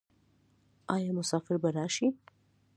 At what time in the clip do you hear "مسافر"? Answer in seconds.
1.19-1.57